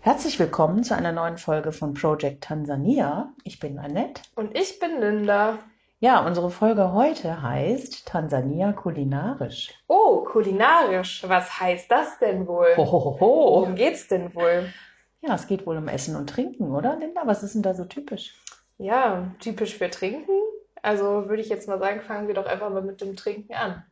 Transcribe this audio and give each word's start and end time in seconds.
Herzlich 0.00 0.38
willkommen 0.38 0.84
zu 0.84 0.94
einer 0.94 1.10
neuen 1.10 1.38
Folge 1.38 1.72
von 1.72 1.92
Project 1.92 2.44
Tansania. 2.44 3.34
Ich 3.42 3.58
bin 3.58 3.80
Annette. 3.80 4.22
Und 4.36 4.56
ich 4.56 4.78
bin 4.78 5.00
Linda. 5.00 5.58
Ja, 5.98 6.24
unsere 6.24 6.50
Folge 6.50 6.92
heute 6.92 7.42
heißt 7.42 8.06
Tansania 8.06 8.72
kulinarisch. 8.72 9.74
Oh, 9.88 10.18
kulinarisch. 10.24 11.24
Was 11.26 11.60
heißt 11.60 11.90
das 11.90 12.16
denn 12.20 12.46
wohl? 12.46 12.76
Hohoho. 12.76 13.16
Worum 13.18 13.74
geht's 13.74 14.06
denn 14.06 14.32
wohl? 14.36 14.72
Ja, 15.20 15.34
es 15.34 15.48
geht 15.48 15.66
wohl 15.66 15.76
um 15.76 15.88
Essen 15.88 16.14
und 16.14 16.30
Trinken, 16.30 16.70
oder 16.70 16.96
Linda? 16.96 17.22
Was 17.24 17.42
ist 17.42 17.56
denn 17.56 17.62
da 17.62 17.74
so 17.74 17.84
typisch? 17.84 18.40
Ja, 18.78 19.32
typisch 19.40 19.76
für 19.76 19.90
Trinken. 19.90 20.38
Also 20.80 21.28
würde 21.28 21.42
ich 21.42 21.48
jetzt 21.48 21.66
mal 21.66 21.80
sagen, 21.80 22.02
fangen 22.02 22.28
wir 22.28 22.34
doch 22.36 22.46
einfach 22.46 22.70
mal 22.70 22.82
mit 22.82 23.00
dem 23.00 23.16
Trinken 23.16 23.52
an. 23.52 23.84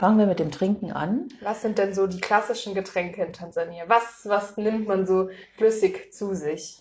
Fangen 0.00 0.18
wir 0.18 0.24
mit 0.24 0.38
dem 0.38 0.50
Trinken 0.50 0.92
an. 0.92 1.28
Was 1.42 1.60
sind 1.60 1.76
denn 1.76 1.92
so 1.92 2.06
die 2.06 2.22
klassischen 2.22 2.72
Getränke 2.72 3.22
in 3.22 3.34
Tansania? 3.34 3.84
Was, 3.86 4.22
was 4.24 4.56
nimmt 4.56 4.88
man 4.88 5.06
so 5.06 5.28
flüssig 5.58 6.10
zu 6.14 6.34
sich? 6.34 6.80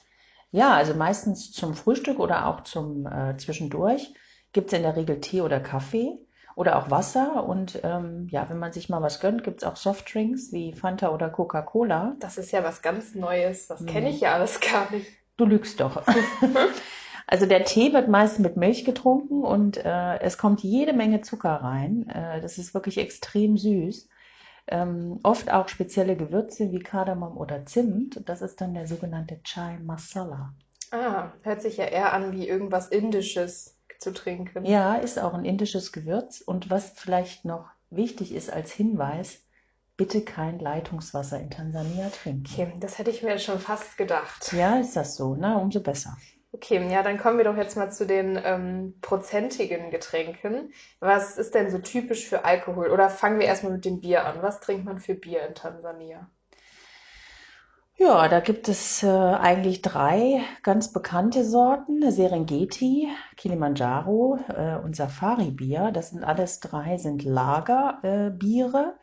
Ja, 0.51 0.73
also 0.73 0.93
meistens 0.93 1.51
zum 1.51 1.73
Frühstück 1.73 2.17
oder 2.17 2.45
auch 2.45 2.61
zum 2.61 3.05
äh, 3.05 3.35
Zwischendurch 3.35 4.13
gibt 4.53 4.71
es 4.71 4.77
in 4.77 4.83
der 4.83 4.95
Regel 4.95 5.19
Tee 5.19 5.41
oder 5.41 5.59
Kaffee 5.59 6.17
oder 6.55 6.77
auch 6.77 6.91
Wasser. 6.91 7.43
Und 7.43 7.81
ähm, 7.83 8.29
ja, 8.31 8.49
wenn 8.49 8.57
man 8.57 8.71
sich 8.71 8.87
mal 8.87 9.01
was 9.01 9.19
gönnt, 9.19 9.43
gibt 9.43 9.63
es 9.63 9.67
auch 9.67 9.75
Softdrinks 9.75 10.53
wie 10.53 10.71
Fanta 10.71 11.09
oder 11.09 11.29
Coca-Cola. 11.29 12.15
Das 12.21 12.37
ist 12.37 12.51
ja 12.51 12.63
was 12.63 12.81
ganz 12.81 13.15
Neues. 13.15 13.67
Das 13.67 13.81
Mhm. 13.81 13.87
kenne 13.87 14.09
ich 14.11 14.21
ja 14.21 14.33
alles 14.33 14.61
gar 14.61 14.89
nicht. 14.91 15.11
Du 15.35 15.43
lügst 15.43 15.81
doch. 15.81 16.01
Also 17.31 17.45
der 17.45 17.63
Tee 17.63 17.93
wird 17.93 18.07
meist 18.07 18.39
mit 18.39 18.57
Milch 18.57 18.85
getrunken 18.85 19.43
und 19.43 19.77
äh, 19.77 20.19
es 20.19 20.39
kommt 20.39 20.63
jede 20.63 20.93
Menge 20.93 21.21
Zucker 21.21 21.57
rein. 21.61 22.09
Äh, 22.09 22.41
das 22.41 22.57
ist 22.57 22.73
wirklich 22.73 22.97
extrem 22.97 23.55
süß. 23.55 24.09
Ähm, 24.67 25.19
oft 25.21 25.51
auch 25.51 25.67
spezielle 25.67 26.17
Gewürze 26.17 26.71
wie 26.71 26.79
Kardamom 26.79 27.37
oder 27.37 27.67
Zimt. 27.67 28.27
Das 28.27 28.41
ist 28.41 28.59
dann 28.61 28.73
der 28.73 28.87
sogenannte 28.87 29.39
Chai 29.43 29.77
Masala. 29.77 30.55
Ah, 30.89 31.33
hört 31.43 31.61
sich 31.61 31.77
ja 31.77 31.85
eher 31.85 32.13
an 32.13 32.31
wie 32.31 32.47
irgendwas 32.47 32.87
Indisches 32.87 33.77
zu 33.99 34.11
trinken. 34.11 34.65
Ja, 34.65 34.95
ist 34.95 35.19
auch 35.19 35.35
ein 35.35 35.45
indisches 35.45 35.91
Gewürz. 35.91 36.41
Und 36.41 36.71
was 36.71 36.93
vielleicht 36.95 37.45
noch 37.45 37.67
wichtig 37.91 38.33
ist 38.33 38.51
als 38.51 38.71
Hinweis, 38.71 39.43
bitte 39.97 40.21
kein 40.21 40.57
Leitungswasser 40.57 41.39
in 41.39 41.51
Tansania 41.51 42.09
trinken. 42.09 42.51
Okay, 42.51 42.73
das 42.79 42.97
hätte 42.97 43.11
ich 43.11 43.21
mir 43.21 43.37
schon 43.37 43.59
fast 43.59 43.97
gedacht. 43.97 44.51
Ja, 44.51 44.79
ist 44.79 44.95
das 44.95 45.15
so? 45.15 45.35
Na, 45.39 45.57
umso 45.57 45.79
besser. 45.79 46.17
Okay, 46.51 46.91
ja, 46.91 47.03
dann 47.03 47.19
kommen 47.19 47.37
wir 47.37 47.45
doch 47.45 47.57
jetzt 47.57 47.77
mal 47.77 47.91
zu 47.91 48.07
den 48.07 48.39
ähm, 48.43 48.95
prozentigen 49.01 49.91
Getränken. 49.91 50.73
Was 50.99 51.37
ist 51.37 51.53
denn 51.53 51.69
so 51.69 51.77
typisch 51.77 52.27
für 52.27 52.43
Alkohol? 52.43 52.89
Oder 52.89 53.09
fangen 53.09 53.39
wir 53.39 53.45
erstmal 53.45 53.73
mit 53.73 53.85
dem 53.85 54.01
Bier 54.01 54.25
an. 54.25 54.41
Was 54.41 54.59
trinkt 54.59 54.85
man 54.85 54.99
für 54.99 55.13
Bier 55.13 55.45
in 55.47 55.53
Tansania? 55.53 56.27
Ja, 57.97 58.29
da 58.29 58.39
gibt 58.39 58.67
es 58.69 59.03
äh, 59.03 59.07
eigentlich 59.07 59.81
drei 59.81 60.41
ganz 60.63 60.91
bekannte 60.91 61.43
Sorten. 61.43 62.09
Serengeti, 62.11 63.09
Kilimanjaro 63.35 64.39
äh, 64.47 64.77
und 64.77 64.95
Safari-Bier. 64.95 65.91
Das 65.91 66.11
sind 66.11 66.23
alles 66.23 66.61
drei 66.61 66.97
sind 66.97 67.25
Lagerbiere, 67.25 68.97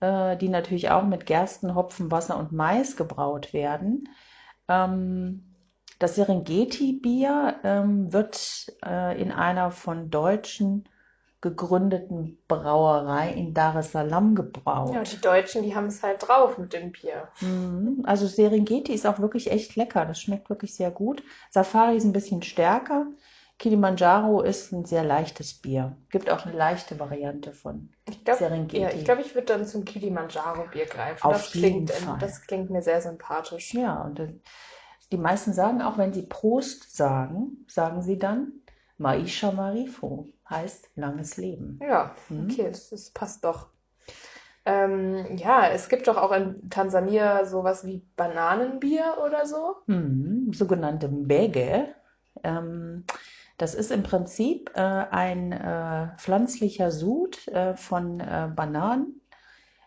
äh, 0.00 0.32
äh, 0.32 0.36
die 0.38 0.48
natürlich 0.48 0.90
auch 0.90 1.04
mit 1.04 1.26
Gersten, 1.26 1.74
Hopfen, 1.74 2.10
Wasser 2.10 2.38
und 2.38 2.50
Mais 2.50 2.96
gebraut 2.96 3.52
werden. 3.52 4.08
Ähm, 4.68 5.53
das 5.98 6.16
Serengeti-Bier 6.16 7.56
ähm, 7.64 8.12
wird 8.12 8.66
äh, 8.84 9.20
in 9.20 9.32
einer 9.32 9.70
von 9.70 10.10
Deutschen 10.10 10.88
gegründeten 11.40 12.38
Brauerei 12.48 13.30
in 13.32 13.52
Dar 13.52 13.76
es 13.76 13.92
Salaam 13.92 14.34
gebraut. 14.34 14.94
Ja, 14.94 15.02
die 15.02 15.20
Deutschen, 15.20 15.62
die 15.62 15.74
haben 15.74 15.86
es 15.86 16.02
halt 16.02 16.26
drauf 16.26 16.56
mit 16.56 16.72
dem 16.72 16.90
Bier. 16.92 17.28
Mhm. 17.40 18.02
Also 18.06 18.26
Serengeti 18.26 18.94
ist 18.94 19.06
auch 19.06 19.18
wirklich 19.18 19.50
echt 19.50 19.76
lecker. 19.76 20.06
Das 20.06 20.20
schmeckt 20.20 20.48
wirklich 20.48 20.74
sehr 20.74 20.90
gut. 20.90 21.22
Safari 21.50 21.96
ist 21.96 22.04
ein 22.04 22.12
bisschen 22.12 22.42
stärker. 22.42 23.06
Kilimanjaro 23.58 24.42
ist 24.42 24.72
ein 24.72 24.84
sehr 24.84 25.04
leichtes 25.04 25.54
Bier. 25.54 25.96
Gibt 26.10 26.28
auch 26.30 26.44
eine 26.44 26.56
leichte 26.56 26.98
Variante 26.98 27.52
von 27.52 27.90
Ich 28.08 28.24
glaube, 28.24 28.38
Serengeti. 28.40 28.78
ja, 28.78 28.90
ich 28.90 29.04
glaube, 29.04 29.20
ich 29.22 29.34
würde 29.34 29.46
dann 29.46 29.66
zum 29.66 29.84
Kilimanjaro-Bier 29.84 30.86
greifen. 30.86 31.24
Auf 31.26 31.34
Das 31.34 31.52
klingt, 31.52 31.88
jeden 31.90 32.06
Fall. 32.06 32.18
das 32.20 32.42
klingt 32.42 32.70
mir 32.70 32.82
sehr 32.82 33.00
sympathisch. 33.00 33.72
Ja, 33.74 34.02
und 34.02 34.18
äh, 34.18 34.32
die 35.12 35.16
meisten 35.18 35.52
sagen 35.52 35.82
auch, 35.82 35.98
wenn 35.98 36.12
sie 36.12 36.22
Prost 36.22 36.96
sagen, 36.96 37.64
sagen 37.68 38.02
sie 38.02 38.18
dann 38.18 38.52
Maisha 38.98 39.52
Marifo, 39.52 40.28
heißt 40.48 40.90
langes 40.96 41.36
Leben. 41.36 41.78
Ja, 41.82 42.14
Mhm. 42.28 42.44
okay, 42.44 42.68
das, 42.70 42.90
das 42.90 43.10
passt 43.10 43.44
doch. 43.44 43.68
Ähm, 44.66 45.36
ja, 45.36 45.68
es 45.68 45.88
gibt 45.88 46.08
doch 46.08 46.16
auch 46.16 46.32
in 46.32 46.70
Tansania 46.70 47.44
sowas 47.44 47.84
wie 47.84 48.02
Bananenbier 48.16 49.18
oder 49.24 49.44
so. 49.46 49.76
Hm, 49.86 50.52
sogenannte 50.52 51.08
Mbege. 51.08 51.88
Ähm, 52.42 53.04
das 53.58 53.74
ist 53.74 53.92
im 53.92 54.02
Prinzip 54.02 54.70
äh, 54.74 54.80
ein 54.80 55.52
äh, 55.52 56.08
pflanzlicher 56.16 56.90
Sud 56.90 57.46
äh, 57.48 57.76
von 57.76 58.20
äh, 58.20 58.48
Bananen 58.54 59.20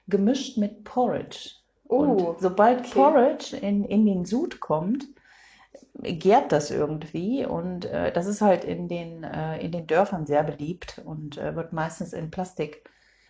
gemischt 0.08 0.58
mit 0.58 0.84
Porridge. 0.84 1.56
Uh, 1.90 1.96
Und 1.96 2.40
sobald 2.40 2.80
okay. 2.80 2.90
Porridge 2.94 3.56
in, 3.56 3.86
in 3.86 4.06
den 4.06 4.26
Sud 4.26 4.60
kommt, 4.60 5.08
gärt 6.02 6.52
das 6.52 6.72
irgendwie. 6.72 7.46
Und 7.46 7.86
äh, 7.86 8.12
das 8.12 8.28
ist 8.28 8.42
halt 8.42 8.64
in 8.64 8.88
den, 8.88 9.24
äh, 9.24 9.60
in 9.60 9.72
den 9.72 9.88
Dörfern 9.88 10.26
sehr 10.26 10.44
beliebt 10.44 11.02
und 11.06 11.38
äh, 11.38 11.56
wird 11.56 11.74
meistens 11.74 12.14
in 12.14 12.30
Plastik, 12.30 12.84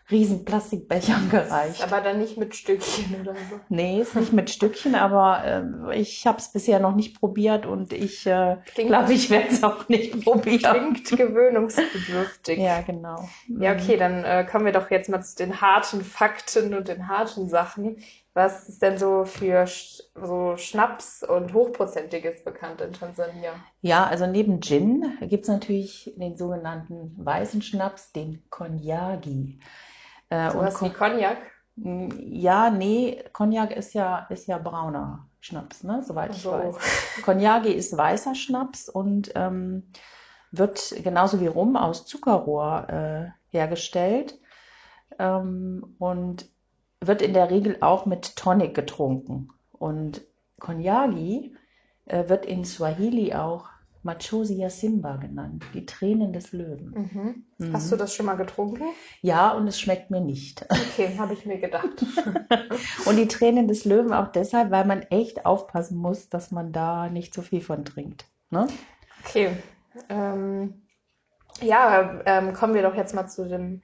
riesen 0.10 0.46
Plastikbechern 0.46 1.30
gereicht. 1.30 1.84
aber 1.84 2.02
dann 2.02 2.20
nicht 2.20 2.38
mit 2.38 2.56
Stückchen 2.56 3.22
oder 3.22 3.34
so. 3.34 3.60
Nee, 3.70 4.00
ist 4.02 4.16
nicht 4.16 4.32
mit 4.32 4.50
Stückchen, 4.50 4.96
aber 4.96 5.90
äh, 5.92 6.00
ich 6.00 6.26
habe 6.26 6.38
es 6.38 6.50
bisher 6.52 6.80
noch 6.80 6.96
nicht 6.96 7.20
probiert 7.20 7.66
und 7.66 7.92
ich 7.92 8.26
äh, 8.26 8.58
glaube, 8.76 9.14
ich 9.14 9.30
werde 9.30 9.50
es 9.50 9.64
auch 9.64 9.88
nicht 9.90 10.24
probieren. 10.24 10.94
klingt 10.94 11.18
gewöhnungsbedürftig. 11.18 12.60
Ja, 12.60 12.82
genau. 12.82 13.28
Ja, 13.48 13.74
okay, 13.74 13.98
dann 13.98 14.24
äh, 14.24 14.46
kommen 14.50 14.66
wir 14.66 14.72
doch 14.72 14.90
jetzt 14.92 15.10
mal 15.10 15.22
zu 15.22 15.36
den 15.36 15.60
harten 15.62 16.02
Fakten 16.02 16.74
und 16.74 16.88
den 16.88 17.08
harten 17.08 17.50
Sachen. 17.50 17.98
Was 18.38 18.70
ist 18.70 18.84
denn 18.84 19.00
so 19.00 19.26
für 19.26 19.66
so 19.66 20.58
Schnaps 20.58 21.24
und 21.24 21.56
Hochprozentiges 21.56 22.44
bekannt 22.44 22.82
in 22.82 22.94
Tansania? 22.94 23.54
Ja, 23.82 24.06
also 24.06 24.28
neben 24.28 24.62
Gin 24.62 25.18
gibt 25.22 25.46
es 25.46 25.50
natürlich 25.50 26.14
den 26.18 26.38
sogenannten 26.38 27.16
weißen 27.18 27.64
Schnaps, 27.64 28.12
den 28.12 28.48
Konyagi. 28.52 29.60
Äh, 30.30 30.52
und 30.52 30.52
Sowas 30.52 30.84
wie 30.84 30.90
Cognac? 30.92 31.38
ja, 31.78 32.70
nee, 32.70 33.24
Cognac 33.34 33.76
ist 33.76 33.96
ja, 33.96 34.28
ist 34.30 34.46
ja 34.46 34.60
brauner 34.60 35.28
Schnaps, 35.40 35.84
ne, 35.84 36.04
soweit 36.04 36.36
ich 36.36 36.44
So. 36.44 36.52
weiß. 36.52 37.24
Konyagi 37.24 37.72
ist 37.72 37.98
weißer 37.98 38.36
Schnaps 38.36 38.88
und 38.88 39.32
ähm, 39.34 39.92
wird 40.52 40.94
genauso 41.04 41.42
wie 41.42 41.48
Rum 41.48 41.76
aus 41.76 42.06
Zuckerrohr 42.06 42.88
äh, 42.88 43.32
hergestellt 43.50 44.40
ähm, 45.18 45.96
und 45.98 46.48
wird 47.08 47.22
in 47.22 47.34
der 47.34 47.50
Regel 47.50 47.78
auch 47.82 48.06
mit 48.06 48.36
Tonic 48.36 48.76
getrunken. 48.76 49.50
Und 49.72 50.22
Konyagi 50.60 51.56
äh, 52.06 52.28
wird 52.30 52.46
in 52.46 52.66
Swahili 52.66 53.34
auch 53.34 53.70
Machozi 54.04 54.56
ya 54.56 54.70
Simba 54.70 55.18
genannt, 55.18 55.66
die 55.74 55.86
Tränen 55.86 56.32
des 56.32 56.54
Löwen. 56.54 56.92
Mhm. 56.92 57.46
Mhm. 57.58 57.74
Hast 57.74 57.92
du 57.92 57.98
das 57.98 58.14
schon 58.14 58.26
mal 58.26 58.38
getrunken? 58.38 58.86
Ja, 59.22 59.52
und 59.52 59.68
es 59.68 59.80
schmeckt 59.80 60.12
mir 60.12 60.22
nicht. 60.22 60.66
Okay, 60.98 61.16
habe 61.20 61.34
ich 61.34 61.46
mir 61.46 61.60
gedacht. 61.60 62.04
Und 63.06 63.18
die 63.18 63.28
Tränen 63.28 63.68
des 63.68 63.86
Löwen 63.86 64.14
auch 64.14 64.30
deshalb, 64.30 64.72
weil 64.72 64.84
man 64.84 65.04
echt 65.04 65.46
aufpassen 65.46 65.96
muss, 65.96 66.28
dass 66.30 66.50
man 66.50 66.72
da 66.72 67.08
nicht 67.08 67.36
so 67.36 67.44
viel 67.44 67.62
von 67.62 67.86
trinkt. 67.86 68.26
Ne? 68.50 68.68
Okay. 69.24 69.52
Ähm, 70.10 70.82
ja, 71.62 72.20
ähm, 72.26 72.54
kommen 72.54 72.74
wir 72.74 72.82
doch 72.82 72.96
jetzt 72.96 73.14
mal 73.14 73.28
zu 73.28 73.48
dem 73.48 73.84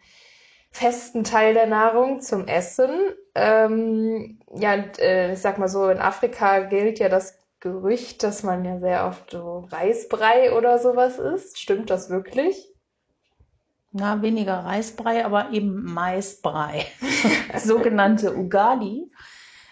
festen 0.73 1.23
Teil 1.23 1.53
der 1.53 1.67
Nahrung, 1.67 2.19
zum 2.19 2.47
Essen. 2.47 2.89
Ähm, 3.35 4.39
ja, 4.53 4.73
äh, 4.99 5.33
ich 5.33 5.39
sag 5.39 5.59
mal 5.59 5.69
so, 5.69 5.87
in 5.87 5.99
Afrika 5.99 6.61
gilt 6.61 6.99
ja 6.99 7.09
das 7.09 7.39
Gerücht, 7.59 8.23
dass 8.23 8.43
man 8.43 8.65
ja 8.65 8.79
sehr 8.79 9.05
oft 9.07 9.31
so 9.31 9.59
Reisbrei 9.71 10.51
oder 10.51 10.79
sowas 10.79 11.19
isst. 11.19 11.59
Stimmt 11.59 11.89
das 11.89 12.09
wirklich? 12.09 12.67
Na, 13.91 14.21
weniger 14.23 14.65
Reisbrei, 14.65 15.23
aber 15.23 15.51
eben 15.51 15.83
Maisbrei. 15.83 16.85
Sogenannte 17.57 18.35
Ugali. 18.35 19.11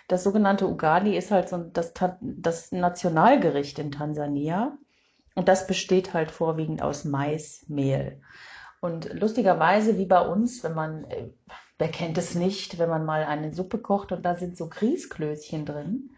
Das 0.07 0.24
sogenannte 0.24 0.68
Ugali 0.68 1.18
ist 1.18 1.31
halt 1.31 1.50
so 1.50 1.57
das, 1.57 1.94
das 2.21 2.71
Nationalgericht 2.71 3.80
in 3.80 3.92
Tansania. 3.92 4.77
Und 5.33 5.48
das 5.48 5.65
besteht 5.65 6.13
halt 6.13 6.30
vorwiegend 6.30 6.83
aus 6.83 7.06
Maismehl. 7.06 8.21
Und 8.81 9.13
lustigerweise, 9.13 9.98
wie 9.98 10.07
bei 10.07 10.19
uns, 10.22 10.63
wenn 10.63 10.74
man, 10.74 11.06
äh, 11.06 11.30
wer 11.78 11.88
kennt 11.88 12.18
es 12.18 12.36
nicht, 12.36 12.80
wenn 12.80 12.89
man 12.89 13.06
mal 13.06 13.24
eine 13.24 13.54
Suppe 13.54 13.78
kocht 13.78 14.12
und 14.12 14.24
da 14.24 14.36
sind 14.36 14.57
so 14.57 14.68
Grießklößchen 14.68 15.66
drin, 15.66 16.10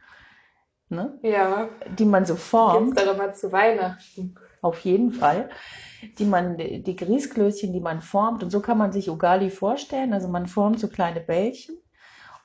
ne, 0.90 1.20
Ja, 1.22 1.70
die 2.00 2.06
man 2.06 2.26
so 2.26 2.36
formt. 2.36 2.98
doch 2.98 3.14
immer 3.14 3.34
zu 3.34 3.52
Weihnachten. 3.52 4.36
Auf 4.62 4.80
jeden 4.80 5.12
Fall. 5.12 5.50
Die 6.18 6.26
man, 6.26 6.58
die 6.58 6.96
Grießklößchen, 6.96 7.74
die 7.74 7.82
man 7.82 8.02
formt. 8.02 8.44
Und 8.44 8.50
so 8.50 8.62
kann 8.62 8.78
man 8.78 8.94
sich 8.94 9.10
Ugali 9.10 9.50
vorstellen. 9.50 10.14
Also 10.14 10.30
man 10.30 10.48
formt 10.48 10.80
so 10.80 10.88
kleine 10.88 11.20
Bällchen. 11.20 11.78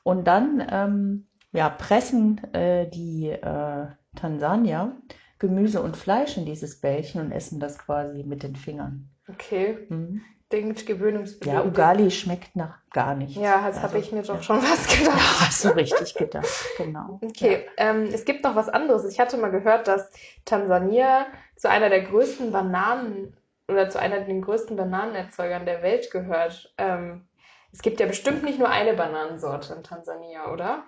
Und 0.02 0.26
dann 0.26 0.66
ähm, 0.68 1.28
ja, 1.52 1.68
pressen 1.68 2.42
äh, 2.54 2.88
die 2.90 3.28
äh, 3.30 3.86
Tansanier 4.16 4.96
Gemüse 5.38 5.80
und 5.80 5.96
Fleisch 5.96 6.36
in 6.36 6.44
dieses 6.44 6.80
Bällchen 6.80 7.20
und 7.20 7.30
essen 7.30 7.60
das 7.60 7.78
quasi 7.78 8.24
mit 8.24 8.42
den 8.42 8.56
Fingern. 8.56 9.10
Okay. 9.28 9.86
Mhm. 9.88 10.22
Klingt 10.50 10.86
gewöhnungsbedürftig. 10.86 11.52
Ja, 11.52 11.62
Ugali 11.62 12.10
schmeckt 12.10 12.56
nach 12.56 12.78
gar 12.90 13.14
nichts. 13.14 13.36
Ja, 13.36 13.66
das 13.66 13.76
Also, 13.76 13.82
habe 13.82 13.98
ich 13.98 14.12
mir 14.12 14.22
doch 14.22 14.36
ja. 14.36 14.42
schon 14.42 14.62
was 14.62 14.86
gedacht. 14.86 15.18
Ja, 15.18 15.40
hast 15.46 15.64
du 15.64 15.68
richtig 15.76 16.14
gedacht, 16.14 16.48
genau. 16.78 17.20
Okay, 17.22 17.66
ähm, 17.76 18.08
es 18.10 18.24
gibt 18.24 18.44
noch 18.44 18.56
was 18.56 18.70
anderes. 18.70 19.04
Ich 19.04 19.20
hatte 19.20 19.36
mal 19.36 19.50
gehört, 19.50 19.88
dass 19.88 20.10
Tansania 20.46 21.26
zu 21.54 21.68
einer 21.68 21.90
der 21.90 22.00
größten 22.02 22.50
Bananen 22.50 23.36
oder 23.68 23.90
zu 23.90 24.00
einer 24.00 24.20
der 24.20 24.40
größten 24.40 24.76
Bananenerzeugern 24.76 25.66
der 25.66 25.82
Welt 25.82 26.10
gehört. 26.10 26.72
Ähm, 26.78 27.28
es 27.70 27.82
gibt 27.82 28.00
ja 28.00 28.06
bestimmt 28.06 28.42
nicht 28.42 28.58
nur 28.58 28.70
eine 28.70 28.94
Bananensorte 28.94 29.74
in 29.74 29.82
Tansania, 29.82 30.50
oder? 30.50 30.84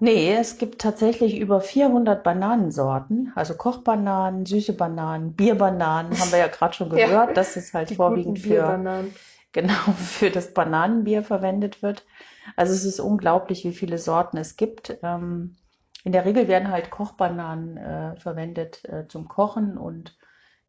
Nee, 0.00 0.32
es 0.34 0.58
gibt 0.58 0.80
tatsächlich 0.80 1.38
über 1.38 1.60
400 1.60 2.22
Bananensorten, 2.22 3.32
also 3.34 3.56
Kochbananen, 3.56 4.46
süße 4.46 4.72
Bananen, 4.74 5.34
Bierbananen, 5.34 6.18
haben 6.18 6.30
wir 6.30 6.38
ja 6.38 6.46
gerade 6.48 6.72
schon 6.74 6.90
Ja, 6.94 7.06
gehört, 7.06 7.36
dass 7.36 7.56
es 7.56 7.74
halt 7.74 7.90
vorwiegend 7.90 8.38
für, 8.38 8.80
genau, 9.52 9.74
für 9.98 10.30
das 10.30 10.54
Bananenbier 10.54 11.22
verwendet 11.24 11.82
wird. 11.82 12.06
Also 12.56 12.72
es 12.74 12.84
ist 12.84 13.00
unglaublich, 13.00 13.64
wie 13.64 13.72
viele 13.72 13.98
Sorten 13.98 14.36
es 14.38 14.56
gibt. 14.56 14.98
Ähm, 15.02 15.56
in 16.04 16.12
der 16.12 16.24
Regel 16.24 16.48
werden 16.48 16.70
halt 16.70 16.90
Kochbananen 16.90 17.76
äh, 17.76 18.16
verwendet 18.16 18.84
äh, 18.84 19.08
zum 19.08 19.28
Kochen 19.28 19.78
und 19.78 20.16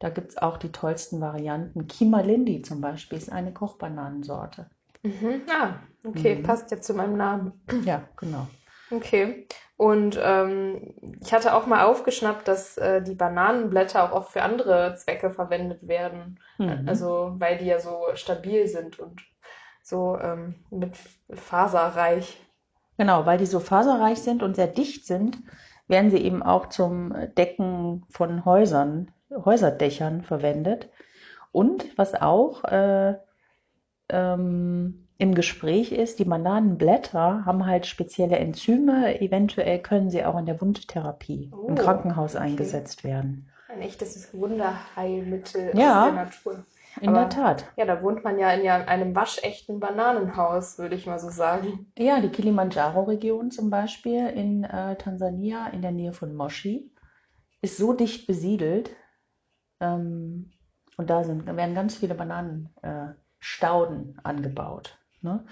da 0.00 0.10
gibt's 0.10 0.38
auch 0.38 0.56
die 0.56 0.72
tollsten 0.72 1.20
Varianten. 1.20 1.86
Kimalindi 1.86 2.62
zum 2.62 2.80
Beispiel 2.80 3.18
ist 3.18 3.30
eine 3.30 3.52
Kochbananensorte. 3.52 4.70
Mhm. 5.02 5.42
Ah, 5.48 5.80
okay, 6.04 6.36
Mhm. 6.36 6.42
passt 6.42 6.70
ja 6.70 6.80
zu 6.80 6.94
meinem 6.94 7.16
Namen. 7.16 7.52
Ja, 7.84 8.08
genau. 8.16 8.46
Okay. 8.90 9.46
Und 9.76 10.18
ähm, 10.22 10.94
ich 11.22 11.32
hatte 11.32 11.54
auch 11.54 11.66
mal 11.66 11.84
aufgeschnappt, 11.84 12.46
dass 12.48 12.76
äh, 12.76 13.00
die 13.00 13.14
Bananenblätter 13.14 14.04
auch 14.04 14.12
oft 14.12 14.32
für 14.32 14.42
andere 14.42 14.94
Zwecke 14.96 15.30
verwendet 15.30 15.88
werden. 15.88 16.38
Mhm. 16.58 16.84
Also, 16.86 17.34
weil 17.38 17.56
die 17.56 17.66
ja 17.66 17.80
so 17.80 18.08
stabil 18.14 18.66
sind 18.66 18.98
und 18.98 19.22
so 19.82 20.18
ähm, 20.20 20.56
mit 20.70 20.98
faserreich. 21.32 22.38
Genau, 22.98 23.24
weil 23.24 23.38
die 23.38 23.46
so 23.46 23.60
faserreich 23.60 24.18
sind 24.18 24.42
und 24.42 24.54
sehr 24.54 24.66
dicht 24.66 25.06
sind, 25.06 25.38
werden 25.88 26.10
sie 26.10 26.22
eben 26.22 26.42
auch 26.42 26.68
zum 26.68 27.14
Decken 27.38 28.04
von 28.10 28.44
Häusern, 28.44 29.10
Häuserdächern 29.30 30.22
verwendet. 30.22 30.90
Und 31.52 31.96
was 31.96 32.14
auch 32.14 32.64
äh, 32.64 33.14
ähm, 34.10 35.08
im 35.20 35.34
Gespräch 35.34 35.92
ist, 35.92 36.18
die 36.18 36.24
Bananenblätter 36.24 37.44
haben 37.44 37.66
halt 37.66 37.86
spezielle 37.86 38.38
Enzyme. 38.38 39.20
Eventuell 39.20 39.78
können 39.80 40.08
sie 40.10 40.24
auch 40.24 40.38
in 40.38 40.46
der 40.46 40.60
Wundtherapie 40.60 41.50
im 41.52 41.72
Oh, 41.72 41.74
Krankenhaus 41.74 42.34
okay. 42.34 42.44
eingesetzt 42.44 43.04
werden. 43.04 43.48
Ein 43.68 43.82
echtes 43.82 44.32
Wunderheilmittel 44.32 45.72
Ja. 45.76 46.06
aus 46.06 46.14
der 46.14 46.24
Natur. 46.24 46.64
In 47.02 47.10
Aber- 47.10 47.20
der 47.20 47.28
Tat. 47.28 47.64
Ja, 47.76 47.84
da 47.84 48.02
wohnt 48.02 48.24
man 48.24 48.38
ja 48.38 48.50
in 48.52 48.64
ja 48.64 48.76
einem 48.86 49.14
waschechten 49.14 49.78
Bananenhaus, 49.78 50.78
würde 50.78 50.94
ich 50.96 51.06
mal 51.06 51.18
so 51.20 51.28
sagen. 51.30 51.92
Ja, 51.98 52.20
die 52.20 52.30
Kilimanjaro-Region 52.30 53.50
zum 53.50 53.68
Beispiel 53.70 54.26
in 54.28 54.64
äh, 54.64 54.96
Tansania 54.96 55.66
in 55.68 55.82
der 55.82 55.92
Nähe 55.92 56.12
von 56.14 56.34
Moshi 56.34 56.90
ist 57.60 57.76
so 57.76 57.92
dicht 57.92 58.26
besiedelt 58.26 58.90
ähm, 59.80 60.50
und 60.96 61.10
da 61.10 61.22
sind, 61.24 61.44
werden 61.46 61.74
ganz 61.74 61.94
viele 61.96 62.14
Bananenstauden 62.14 64.14
äh, 64.16 64.20
angebaut. 64.24 64.96
Ne? 65.22 65.44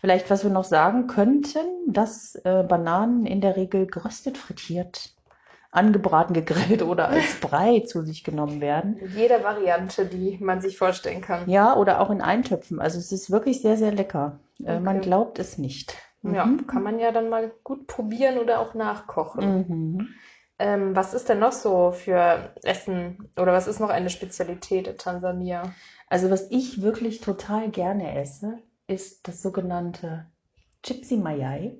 Vielleicht, 0.00 0.30
was 0.30 0.44
wir 0.44 0.50
noch 0.50 0.64
sagen 0.64 1.06
könnten, 1.06 1.66
dass 1.86 2.34
äh, 2.44 2.62
Bananen 2.62 3.26
in 3.26 3.40
der 3.40 3.56
Regel 3.56 3.86
geröstet, 3.86 4.38
frittiert, 4.38 5.14
angebraten, 5.72 6.32
gegrillt 6.34 6.82
oder 6.82 7.08
als 7.08 7.34
Brei 7.40 7.80
zu 7.80 8.02
sich 8.02 8.24
genommen 8.24 8.60
werden. 8.60 8.98
In 8.98 9.08
jeder 9.16 9.42
Variante, 9.42 10.06
die 10.06 10.38
man 10.40 10.60
sich 10.60 10.78
vorstellen 10.78 11.20
kann. 11.20 11.48
Ja, 11.48 11.76
oder 11.76 12.00
auch 12.00 12.10
in 12.10 12.22
Eintöpfen. 12.22 12.80
Also 12.80 12.98
es 12.98 13.12
ist 13.12 13.30
wirklich 13.30 13.62
sehr, 13.62 13.76
sehr 13.76 13.92
lecker. 13.92 14.38
Äh, 14.64 14.80
Man 14.80 14.96
Okay. 14.96 15.08
glaubt 15.08 15.38
es 15.38 15.58
nicht. 15.58 15.94
Ja, 16.22 16.44
Mhm. 16.46 16.66
kann 16.66 16.82
man 16.82 16.98
ja 16.98 17.12
dann 17.12 17.28
mal 17.28 17.52
gut 17.62 17.86
probieren 17.86 18.38
oder 18.38 18.60
auch 18.60 18.74
nachkochen. 18.74 19.44
Mhm. 19.44 20.08
Ähm, 20.58 20.96
was 20.96 21.12
ist 21.14 21.28
denn 21.28 21.38
noch 21.38 21.52
so 21.52 21.92
für 21.92 22.50
Essen 22.62 23.28
oder 23.38 23.52
was 23.52 23.66
ist 23.66 23.78
noch 23.78 23.90
eine 23.90 24.08
Spezialität 24.10 24.86
in 24.88 24.96
Tansania? 24.96 25.62
Also 26.08 26.30
was 26.30 26.50
ich 26.50 26.82
wirklich 26.82 27.20
total 27.20 27.70
gerne 27.70 28.18
esse, 28.18 28.58
ist 28.86 29.26
das 29.26 29.42
sogenannte 29.42 30.26
Chipsi 30.82 31.16
Mayai. 31.16 31.76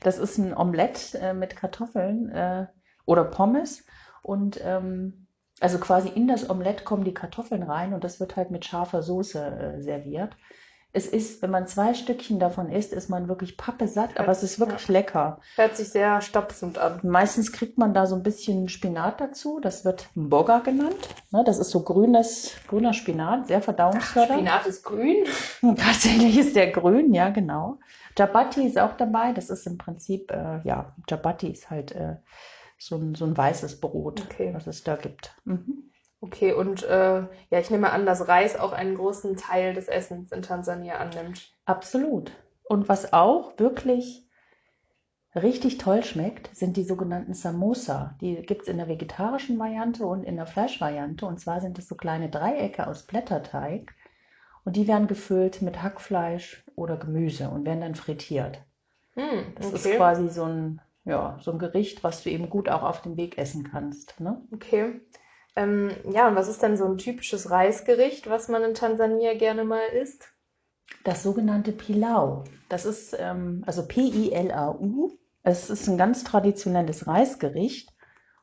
Das 0.00 0.18
ist 0.18 0.38
ein 0.38 0.56
Omelett 0.56 1.14
äh, 1.14 1.34
mit 1.34 1.56
Kartoffeln 1.56 2.30
äh, 2.30 2.66
oder 3.06 3.24
Pommes 3.24 3.84
und 4.22 4.60
ähm, 4.62 5.26
also 5.60 5.78
quasi 5.78 6.08
in 6.08 6.26
das 6.28 6.48
Omelett 6.50 6.84
kommen 6.84 7.04
die 7.04 7.14
Kartoffeln 7.14 7.62
rein 7.62 7.94
und 7.94 8.04
das 8.04 8.20
wird 8.20 8.36
halt 8.36 8.50
mit 8.50 8.64
scharfer 8.64 9.02
Soße 9.02 9.44
äh, 9.44 9.82
serviert. 9.82 10.36
Es 10.96 11.08
ist, 11.08 11.42
wenn 11.42 11.50
man 11.50 11.66
zwei 11.66 11.92
Stückchen 11.92 12.38
davon 12.38 12.70
isst, 12.70 12.92
ist 12.92 13.10
man 13.10 13.26
wirklich 13.26 13.56
pappesatt, 13.56 14.16
aber 14.16 14.28
es 14.30 14.44
ist 14.44 14.60
wirklich 14.60 14.86
lecker. 14.86 15.40
Hört 15.56 15.76
sich 15.76 15.88
sehr 15.88 16.20
stopfend 16.20 16.78
an. 16.78 17.00
Meistens 17.02 17.50
kriegt 17.50 17.78
man 17.78 17.92
da 17.94 18.06
so 18.06 18.14
ein 18.14 18.22
bisschen 18.22 18.68
Spinat 18.68 19.20
dazu. 19.20 19.58
Das 19.60 19.84
wird 19.84 20.08
Mboga 20.14 20.60
genannt. 20.60 21.08
Ne, 21.32 21.42
das 21.44 21.58
ist 21.58 21.70
so 21.70 21.82
grünes, 21.82 22.52
grüner 22.68 22.92
Spinat, 22.94 23.48
sehr 23.48 23.60
verdauungsfördernd. 23.60 24.38
Spinat 24.38 24.66
ist 24.66 24.84
grün. 24.84 25.24
Tatsächlich 25.76 26.38
ist 26.38 26.54
der 26.54 26.70
grün, 26.70 27.12
ja, 27.12 27.30
genau. 27.30 27.78
Jabati 28.16 28.64
ist 28.64 28.78
auch 28.78 28.96
dabei. 28.96 29.32
Das 29.32 29.50
ist 29.50 29.66
im 29.66 29.78
Prinzip, 29.78 30.30
äh, 30.30 30.60
ja, 30.62 30.94
Jabati 31.08 31.48
ist 31.48 31.70
halt 31.70 31.90
äh, 31.90 32.18
so 32.78 32.94
ein, 32.96 33.16
so 33.16 33.24
ein 33.24 33.36
weißes 33.36 33.80
Brot, 33.80 34.22
Okay. 34.30 34.54
was 34.54 34.68
es 34.68 34.84
da 34.84 34.94
gibt. 34.94 35.34
Mhm. 35.44 35.90
Okay, 36.24 36.54
und 36.54 36.82
äh, 36.84 37.20
ja, 37.50 37.58
ich 37.60 37.70
nehme 37.70 37.90
an, 37.92 38.06
dass 38.06 38.26
Reis 38.26 38.56
auch 38.56 38.72
einen 38.72 38.96
großen 38.96 39.36
Teil 39.36 39.74
des 39.74 39.88
Essens 39.88 40.32
in 40.32 40.40
Tansania 40.40 40.96
annimmt. 40.96 41.52
Absolut. 41.66 42.32
Und 42.68 42.88
was 42.88 43.12
auch 43.12 43.58
wirklich 43.58 44.26
richtig 45.34 45.76
toll 45.76 46.02
schmeckt, 46.02 46.48
sind 46.56 46.78
die 46.78 46.82
sogenannten 46.84 47.34
Samosa. 47.34 48.16
Die 48.22 48.36
gibt 48.36 48.62
es 48.62 48.68
in 48.68 48.78
der 48.78 48.88
vegetarischen 48.88 49.58
Variante 49.58 50.06
und 50.06 50.24
in 50.24 50.36
der 50.36 50.46
Fleischvariante. 50.46 51.26
Und 51.26 51.38
zwar 51.40 51.60
sind 51.60 51.78
es 51.78 51.88
so 51.88 51.94
kleine 51.94 52.30
Dreiecke 52.30 52.86
aus 52.86 53.02
Blätterteig. 53.06 53.94
Und 54.64 54.76
die 54.76 54.88
werden 54.88 55.08
gefüllt 55.08 55.60
mit 55.62 55.82
Hackfleisch 55.82 56.64
oder 56.74 56.96
Gemüse 56.96 57.50
und 57.50 57.66
werden 57.66 57.82
dann 57.82 57.94
frittiert. 57.96 58.64
Hm, 59.14 59.54
Das 59.56 59.72
ist 59.72 59.90
quasi 59.96 60.28
so 60.28 60.44
ein, 60.44 60.80
ja, 61.04 61.36
so 61.40 61.52
ein 61.52 61.58
Gericht, 61.58 62.04
was 62.04 62.22
du 62.22 62.30
eben 62.30 62.48
gut 62.50 62.68
auch 62.68 62.82
auf 62.82 63.02
dem 63.02 63.16
Weg 63.16 63.38
essen 63.38 63.64
kannst. 63.64 64.20
Ne? 64.20 64.40
Okay. 64.52 65.00
Ähm, 65.56 65.90
ja, 66.10 66.28
und 66.28 66.36
was 66.36 66.48
ist 66.48 66.62
denn 66.62 66.76
so 66.76 66.84
ein 66.84 66.98
typisches 66.98 67.50
Reisgericht, 67.50 68.28
was 68.28 68.48
man 68.48 68.62
in 68.62 68.74
Tansania 68.74 69.34
gerne 69.34 69.64
mal 69.64 69.86
isst? 69.86 70.28
Das 71.04 71.22
sogenannte 71.22 71.72
Pilau. 71.72 72.44
Das 72.68 72.84
ist 72.84 73.16
ähm, 73.18 73.62
also 73.66 73.86
P-I-L-A-U. 73.86 75.18
Es 75.42 75.70
ist 75.70 75.88
ein 75.88 75.98
ganz 75.98 76.24
traditionelles 76.24 77.06
Reisgericht 77.06 77.90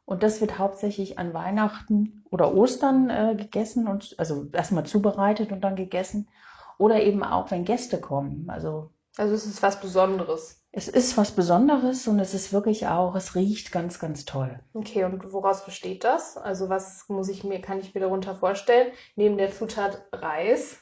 und 0.05 0.23
das 0.23 0.41
wird 0.41 0.59
hauptsächlich 0.59 1.17
an 1.19 1.33
Weihnachten 1.33 2.23
oder 2.29 2.53
Ostern 2.53 3.09
äh, 3.09 3.35
gegessen 3.35 3.87
und 3.87 4.15
also 4.17 4.47
erstmal 4.53 4.85
zubereitet 4.85 5.51
und 5.51 5.61
dann 5.61 5.75
gegessen 5.75 6.29
oder 6.77 7.01
eben 7.01 7.23
auch 7.23 7.51
wenn 7.51 7.65
Gäste 7.65 7.99
kommen. 7.99 8.49
Also 8.49 8.91
Also 9.17 9.33
es 9.33 9.45
ist 9.45 9.61
was 9.63 9.79
Besonderes. 9.81 10.60
Es 10.73 10.87
ist 10.87 11.17
was 11.17 11.31
Besonderes 11.31 12.07
und 12.07 12.19
es 12.19 12.33
ist 12.33 12.53
wirklich 12.53 12.87
auch, 12.87 13.15
es 13.15 13.35
riecht 13.35 13.71
ganz, 13.71 13.99
ganz 13.99 14.23
toll. 14.23 14.59
Okay, 14.73 15.03
und 15.03 15.33
woraus 15.33 15.65
besteht 15.65 16.03
das? 16.03 16.37
Also 16.37 16.69
was 16.69 17.09
muss 17.09 17.27
ich 17.27 17.43
mir, 17.43 17.59
kann 17.59 17.79
ich 17.79 17.93
mir 17.93 18.01
darunter 18.01 18.35
vorstellen? 18.35 18.91
Neben 19.15 19.37
der 19.37 19.51
Zutat 19.51 20.05
Reis. 20.13 20.79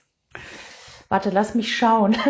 Warte, 1.10 1.32
lass 1.32 1.56
mich 1.56 1.76
schauen. 1.76 2.16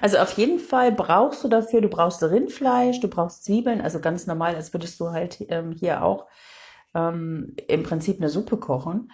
Also 0.00 0.18
auf 0.18 0.32
jeden 0.32 0.58
Fall 0.58 0.90
brauchst 0.90 1.44
du 1.44 1.48
dafür, 1.48 1.80
du 1.80 1.88
brauchst 1.88 2.20
Rindfleisch, 2.20 2.98
du 2.98 3.06
brauchst 3.06 3.44
Zwiebeln, 3.44 3.80
also 3.80 4.00
ganz 4.00 4.26
normal, 4.26 4.56
als 4.56 4.74
würdest 4.74 4.98
du 4.98 5.10
halt 5.10 5.38
ähm, 5.48 5.70
hier 5.70 6.02
auch 6.02 6.26
ähm, 6.96 7.54
im 7.68 7.84
Prinzip 7.84 8.18
eine 8.18 8.28
Suppe 8.28 8.56
kochen. 8.56 9.12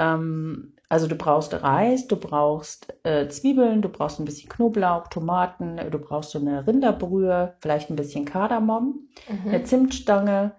Ähm, 0.00 0.72
also 0.88 1.06
du 1.06 1.14
brauchst 1.14 1.52
Reis, 1.62 2.08
du 2.08 2.16
brauchst 2.16 2.92
äh, 3.04 3.28
Zwiebeln, 3.28 3.82
du 3.82 3.88
brauchst 3.88 4.18
ein 4.18 4.24
bisschen 4.24 4.48
Knoblauch, 4.48 5.06
Tomaten, 5.08 5.76
du 5.90 5.98
brauchst 5.98 6.30
so 6.30 6.40
eine 6.40 6.66
Rinderbrühe, 6.66 7.54
vielleicht 7.60 7.90
ein 7.90 7.96
bisschen 7.96 8.24
Kardamom, 8.24 9.08
eine 9.44 9.58
Mhm. 9.60 9.64
Zimtstange, 9.66 10.52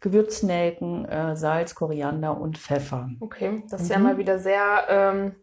Gewürznelken, 0.00 1.06
äh, 1.06 1.36
Salz, 1.36 1.74
Koriander 1.74 2.38
und 2.38 2.58
Pfeffer. 2.58 3.08
Okay, 3.20 3.62
das 3.70 3.82
ist 3.82 3.88
ja 3.90 3.98
Mhm. 3.98 4.04
mal 4.04 4.18
wieder 4.18 4.38
sehr 4.38 4.84
ähm, 4.88 5.34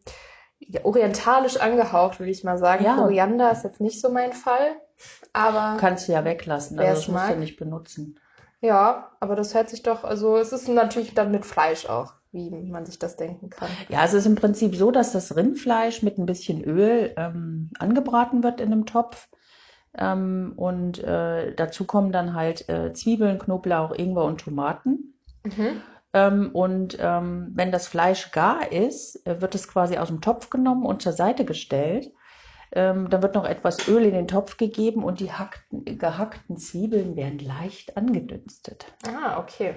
ja, 0.60 0.84
orientalisch 0.86 1.58
angehaucht, 1.58 2.20
würde 2.20 2.32
ich 2.32 2.44
mal 2.44 2.58
sagen. 2.58 2.84
Ja. 2.86 2.96
Koriander 2.96 3.52
ist 3.52 3.64
jetzt 3.64 3.82
nicht 3.82 4.00
so 4.02 4.10
mein 4.12 4.34
Fall, 4.34 4.76
aber 5.34 5.78
Kannst 5.80 6.08
du 6.08 6.14
ja 6.14 6.24
weglassen, 6.24 6.80
also 6.80 6.92
das 6.92 7.08
musst 7.10 7.24
du 7.30 7.30
mag. 7.32 7.40
nicht 7.40 7.58
benutzen. 7.58 8.20
ja, 8.62 9.12
aber 9.20 9.36
das 9.36 9.54
hört 9.54 9.70
sich 9.70 9.84
doch, 9.84 10.04
also 10.04 10.38
es 10.38 10.52
ist 10.54 10.68
natürlich 10.70 11.14
dann 11.14 11.32
mit 11.32 11.46
Fleisch 11.46 11.86
auch, 11.88 12.14
wie 12.36 12.50
man 12.70 12.86
sich 12.86 13.00
das 13.00 13.16
denken 13.16 13.50
kann. 13.50 13.70
Ja, 13.90 14.04
es 14.04 14.14
ist 14.14 14.26
im 14.26 14.36
Prinzip 14.36 14.76
so, 14.76 14.92
dass 14.92 15.14
das 15.14 15.36
Rindfleisch 15.36 16.04
mit 16.04 16.18
ein 16.18 16.26
bisschen 16.26 16.64
Öl 16.64 17.14
ähm, 17.18 17.72
angebraten 17.80 18.44
wird 18.44 18.62
in 18.62 18.72
einem 18.72 18.86
Topf. 18.86 19.28
Ähm, 19.98 20.54
und 20.56 21.04
äh, 21.04 21.56
dazu 21.56 21.86
kommen 21.86 22.12
dann 22.12 22.34
halt 22.34 22.68
äh, 22.70 22.94
Zwiebeln, 22.94 23.40
Knoblauch, 23.40 23.92
Ingwer 23.92 24.26
und 24.26 24.42
Tomaten. 24.42 25.16
Mhm. 25.44 25.82
Ähm, 26.14 26.52
und 26.54 26.98
ähm, 27.00 27.52
wenn 27.54 27.72
das 27.72 27.88
Fleisch 27.88 28.32
gar 28.32 28.72
ist, 28.72 29.26
äh, 29.26 29.42
wird 29.42 29.56
es 29.56 29.68
quasi 29.68 29.98
aus 29.98 30.10
dem 30.10 30.22
Topf 30.22 30.50
genommen 30.50 30.86
und 30.86 31.02
zur 31.02 31.14
Seite 31.14 31.46
gestellt. 31.46 32.12
Ähm, 32.72 33.10
dann 33.10 33.22
wird 33.22 33.36
noch 33.36 33.46
etwas 33.46 33.88
Öl 33.88 34.04
in 34.04 34.14
den 34.14 34.28
Topf 34.28 34.58
gegeben 34.58 35.04
und 35.04 35.20
die 35.20 35.32
hackten, 35.32 35.98
gehackten 35.98 36.58
Zwiebeln 36.58 37.16
werden 37.16 37.40
leicht 37.40 37.96
angedünstet. 37.96 38.86
Ah, 39.08 39.40
okay. 39.40 39.76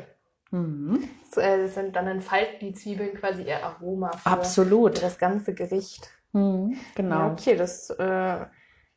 Mhm. 0.50 1.08
So, 1.32 1.40
äh, 1.40 1.68
sind, 1.68 1.94
dann 1.94 2.06
entfalten 2.06 2.58
die 2.60 2.74
Zwiebeln 2.74 3.14
quasi 3.14 3.42
ihr 3.42 3.64
Aroma 3.64 4.12
für, 4.12 4.18
für 4.18 4.26
Absolut. 4.30 5.02
das 5.02 5.18
ganze 5.18 5.54
Gericht. 5.54 6.10
Mhm, 6.32 6.72
Ja, 6.72 6.78
genau. 6.94 7.32
okay, 7.32 7.56
das 7.56 7.90
äh, 7.90 8.46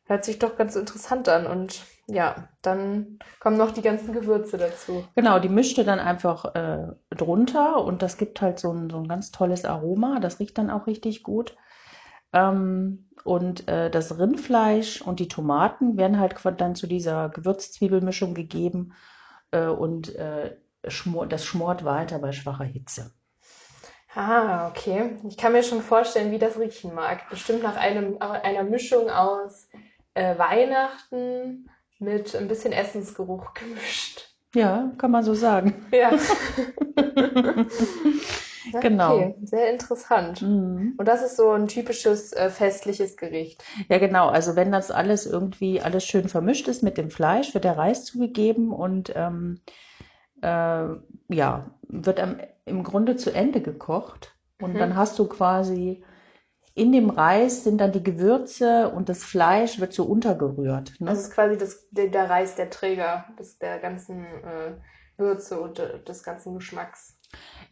hört 0.04 0.24
sich 0.24 0.38
doch 0.38 0.56
ganz 0.56 0.76
interessant 0.76 1.28
an. 1.28 1.46
Und 1.46 1.82
ja, 2.08 2.48
dann 2.62 3.18
kommen 3.40 3.56
noch 3.56 3.70
die 3.70 3.82
ganzen 3.82 4.12
Gewürze 4.12 4.56
dazu. 4.58 5.04
Genau, 5.14 5.38
die 5.38 5.48
mischte 5.48 5.84
dann 5.84 5.98
einfach 5.98 6.54
äh, 6.54 6.88
drunter 7.10 7.84
und 7.84 8.02
das 8.02 8.16
gibt 8.16 8.40
halt 8.40 8.58
so 8.58 8.72
ein, 8.72 8.90
so 8.90 8.98
ein 8.98 9.08
ganz 9.08 9.30
tolles 9.30 9.64
Aroma. 9.64 10.18
Das 10.20 10.40
riecht 10.40 10.58
dann 10.58 10.70
auch 10.70 10.86
richtig 10.86 11.22
gut. 11.22 11.56
Ähm, 12.32 13.08
und 13.24 13.68
äh, 13.68 13.90
das 13.90 14.18
Rindfleisch 14.18 15.02
und 15.02 15.20
die 15.20 15.28
Tomaten 15.28 15.96
werden 15.96 16.18
halt 16.18 16.34
dann 16.58 16.74
zu 16.74 16.86
dieser 16.86 17.28
Gewürzzwiebelmischung 17.28 18.34
gegeben 18.34 18.94
äh, 19.52 19.66
und 19.66 20.14
äh, 20.82 20.90
schmor, 20.90 21.26
das 21.26 21.44
schmort 21.44 21.84
weiter 21.84 22.18
bei 22.18 22.32
schwacher 22.32 22.64
Hitze. 22.64 23.12
Ah, 24.14 24.68
okay. 24.68 25.16
Ich 25.26 25.38
kann 25.38 25.52
mir 25.52 25.62
schon 25.62 25.80
vorstellen, 25.80 26.32
wie 26.32 26.38
das 26.38 26.58
riechen 26.58 26.94
mag. 26.94 27.30
Bestimmt 27.30 27.62
nach 27.62 27.76
einem, 27.76 28.18
einer 28.20 28.62
Mischung 28.62 29.08
aus 29.08 29.68
äh, 30.14 30.36
Weihnachten 30.36 31.70
mit 31.98 32.34
ein 32.34 32.48
bisschen 32.48 32.72
Essensgeruch 32.72 33.54
gemischt. 33.54 34.28
Ja, 34.54 34.92
kann 34.98 35.10
man 35.10 35.24
so 35.24 35.34
sagen. 35.34 35.86
Ja. 35.92 36.10
Genau. 38.80 39.16
Okay, 39.16 39.34
sehr 39.42 39.70
interessant. 39.70 40.42
Mhm. 40.42 40.94
Und 40.96 41.06
das 41.06 41.22
ist 41.22 41.36
so 41.36 41.50
ein 41.50 41.68
typisches 41.68 42.32
äh, 42.32 42.48
festliches 42.48 43.16
Gericht. 43.16 43.62
Ja, 43.88 43.98
genau. 43.98 44.28
Also 44.28 44.56
wenn 44.56 44.72
das 44.72 44.90
alles 44.90 45.26
irgendwie 45.26 45.80
alles 45.80 46.04
schön 46.04 46.28
vermischt 46.28 46.68
ist 46.68 46.82
mit 46.82 46.96
dem 46.96 47.10
Fleisch, 47.10 47.54
wird 47.54 47.64
der 47.64 47.76
Reis 47.76 48.04
zugegeben 48.04 48.72
und 48.72 49.12
ähm, 49.16 49.60
äh, 50.42 50.88
ja, 51.34 51.70
wird 51.88 52.20
am, 52.20 52.38
im 52.66 52.82
Grunde 52.84 53.16
zu 53.16 53.32
Ende 53.34 53.62
gekocht. 53.62 54.36
Und 54.60 54.74
Mhm. 54.74 54.78
dann 54.80 54.96
hast 54.96 55.18
du 55.18 55.26
quasi 55.28 56.04
in 56.74 56.92
dem 56.92 57.10
Reis 57.10 57.64
sind 57.64 57.78
dann 57.78 57.92
die 57.92 58.02
Gewürze 58.02 58.90
und 58.90 59.08
das 59.08 59.24
Fleisch 59.24 59.80
wird 59.80 59.92
so 59.94 60.04
untergerührt. 60.04 60.94
Ne? 61.00 61.10
Das 61.10 61.18
ist 61.18 61.30
quasi 61.32 61.56
das, 61.58 61.88
der, 61.90 62.08
der 62.08 62.30
Reis, 62.30 62.54
der 62.56 62.70
Träger 62.70 63.26
des, 63.38 63.58
der 63.58 63.78
ganzen 63.80 64.24
äh, 64.24 64.74
Würze 65.16 65.60
und 65.60 65.78
des 65.78 66.22
ganzen 66.22 66.54
Geschmacks. 66.54 67.11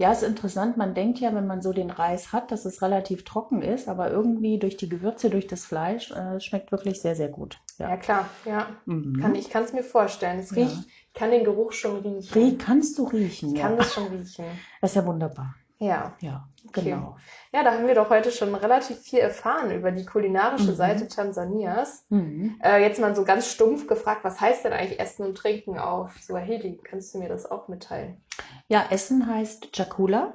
Ja, 0.00 0.12
ist 0.12 0.23
interessant. 0.23 0.78
Man 0.78 0.95
denkt 0.95 1.19
ja, 1.19 1.35
wenn 1.35 1.47
man 1.47 1.61
so 1.61 1.75
den 1.75 1.90
Reis 1.90 2.33
hat, 2.33 2.50
dass 2.52 2.64
es 2.64 2.80
relativ 2.80 3.23
trocken 3.25 3.61
ist, 3.61 3.87
aber 3.87 4.11
irgendwie 4.11 4.59
durch 4.59 4.78
die 4.78 4.88
Gewürze, 4.88 5.28
durch 5.28 5.47
das 5.47 5.66
Fleisch, 5.66 6.11
äh, 6.11 6.37
es 6.37 6.45
schmeckt 6.47 6.73
wirklich 6.73 7.02
sehr, 7.02 7.14
sehr 7.14 7.28
gut. 7.28 7.59
Ja, 7.78 7.90
Ja. 7.90 7.97
klar, 7.99 8.26
ja. 8.47 8.66
Mhm. 8.87 9.21
Kann, 9.21 9.35
ich 9.35 9.50
kann 9.50 9.62
es 9.64 9.75
mir 9.75 9.83
vorstellen. 9.83 10.38
Es 10.38 10.50
Ja. 10.52 10.62
riecht, 10.62 10.87
ich 11.09 11.12
kann 11.12 11.30
den 11.30 11.45
Geruch 11.45 11.73
schon 11.73 11.99
riechen. 11.99 12.33
Rie- 12.33 12.57
kannst 12.57 12.97
du 12.99 13.04
riechen, 13.04 13.50
Ich 13.52 13.61
ja. 13.61 13.69
kann 13.69 13.76
das 13.76 13.92
schon 13.92 14.07
riechen. 14.07 14.47
Das 14.80 14.90
ist 14.92 14.97
ja 14.97 15.04
wunderbar. 15.04 15.54
Ja. 15.78 16.14
Ja, 16.21 16.47
Okay. 16.69 16.83
genau. 16.90 17.16
Ja, 17.52 17.62
da 17.64 17.73
haben 17.73 17.87
wir 17.87 17.95
doch 17.95 18.11
heute 18.11 18.30
schon 18.30 18.54
relativ 18.54 18.99
viel 18.99 19.19
erfahren 19.21 19.71
über 19.71 19.90
die 19.92 20.04
kulinarische 20.04 20.73
Mhm. 20.73 20.76
Seite 20.76 21.09
Tansanias. 21.09 22.04
Mhm. 22.11 22.59
Äh, 22.62 22.83
jetzt 22.83 23.00
mal 23.00 23.16
so 23.16 23.25
ganz 23.25 23.47
stumpf 23.50 23.87
gefragt, 23.87 24.23
was 24.25 24.40
heißt 24.40 24.64
denn 24.64 24.73
eigentlich 24.75 25.00
Essen 25.00 25.25
und 25.26 25.37
Trinken 25.37 25.78
auf 25.78 26.19
Swahili? 26.21 26.78
Kannst 26.85 27.14
du 27.14 27.19
mir 27.19 27.28
das 27.30 27.50
auch 27.50 27.69
mitteilen? 27.69 28.23
Ja, 28.71 28.87
Essen 28.91 29.27
heißt 29.27 29.73
Chakula 29.73 30.33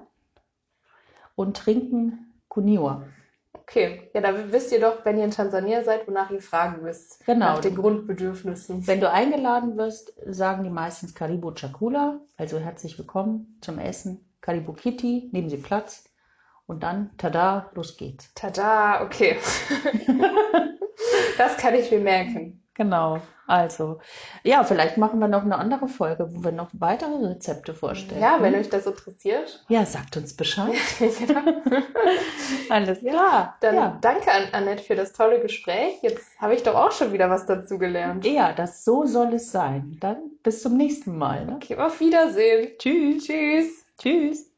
und 1.35 1.55
Trinken 1.55 2.33
Kuniwa. 2.49 3.05
Okay, 3.53 4.11
ja, 4.13 4.19
da 4.19 4.51
wisst 4.51 4.73
ihr 4.73 4.81
doch, 4.81 5.05
wenn 5.05 5.17
ihr 5.17 5.23
in 5.23 5.31
Tansania 5.31 5.85
seid, 5.85 6.05
wonach 6.05 6.29
ihr 6.31 6.41
fragen 6.41 6.81
müsst. 6.81 7.25
Genau. 7.25 7.53
Nach 7.53 7.61
den 7.61 7.75
Grundbedürfnissen. 7.75 8.85
Wenn 8.85 8.99
du 8.99 9.09
eingeladen 9.09 9.77
wirst, 9.77 10.11
sagen 10.25 10.65
die 10.65 10.69
meistens 10.69 11.15
Karibu 11.15 11.53
Chakula, 11.53 12.19
also 12.35 12.59
herzlich 12.59 12.97
willkommen 12.97 13.57
zum 13.61 13.79
Essen. 13.79 14.29
Karibu 14.41 14.73
Kitty, 14.73 15.29
nehmen 15.31 15.49
Sie 15.49 15.55
Platz 15.55 16.03
und 16.67 16.83
dann, 16.83 17.11
tada, 17.17 17.71
los 17.73 17.95
geht's. 17.95 18.33
Tada, 18.35 19.01
okay. 19.01 19.37
das 21.37 21.55
kann 21.55 21.73
ich 21.73 21.89
mir 21.89 22.01
merken. 22.01 22.64
Genau, 22.75 23.21
also, 23.47 23.99
ja, 24.43 24.63
vielleicht 24.63 24.97
machen 24.97 25.19
wir 25.19 25.27
noch 25.27 25.43
eine 25.43 25.57
andere 25.57 25.87
Folge, 25.87 26.27
wo 26.31 26.43
wir 26.43 26.51
noch 26.51 26.69
weitere 26.73 27.13
Rezepte 27.27 27.75
vorstellen. 27.75 28.19
Ja, 28.19 28.41
wenn 28.41 28.55
euch 28.55 28.69
das 28.69 28.87
interessiert. 28.87 29.63
Ja, 29.67 29.85
sagt 29.85 30.17
uns 30.17 30.35
Bescheid. 30.35 30.73
ja. 30.99 31.43
Alles 32.69 32.99
klar. 32.99 33.55
Dann 33.61 33.75
ja. 33.75 33.97
danke 34.01 34.31
an 34.31 34.47
Annette 34.51 34.83
für 34.83 34.95
das 34.95 35.13
tolle 35.13 35.39
Gespräch. 35.39 35.99
Jetzt 36.01 36.25
habe 36.39 36.55
ich 36.55 36.63
doch 36.63 36.73
auch 36.73 36.91
schon 36.91 37.13
wieder 37.13 37.29
was 37.29 37.45
dazu 37.45 37.77
gelernt. 37.77 38.25
ja, 38.25 38.51
das 38.51 38.83
so 38.83 39.05
soll 39.05 39.35
es 39.35 39.51
sein. 39.51 39.97
Dann 40.01 40.17
bis 40.41 40.63
zum 40.63 40.75
nächsten 40.75 41.15
Mal. 41.15 41.45
Ne? 41.45 41.55
Okay, 41.55 41.77
auf 41.77 41.99
Wiedersehen. 41.99 42.71
Tschüss. 42.79 43.25
Tschüss. 43.25 43.85
Tschüss. 43.99 44.54